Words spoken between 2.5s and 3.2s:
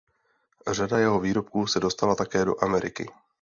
Ameriky.